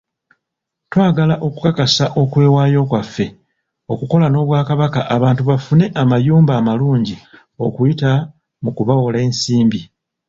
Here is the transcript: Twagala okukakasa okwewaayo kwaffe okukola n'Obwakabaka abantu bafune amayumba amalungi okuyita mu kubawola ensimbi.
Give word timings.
Twagala 0.91 1.35
okukakasa 1.47 2.05
okwewaayo 2.21 2.81
kwaffe 2.89 3.25
okukola 3.91 4.25
n'Obwakabaka 4.29 5.01
abantu 5.15 5.41
bafune 5.49 5.85
amayumba 6.01 6.53
amalungi 6.59 7.15
okuyita 7.65 8.11
mu 8.63 8.71
kubawola 8.77 9.17
ensimbi. 9.25 9.81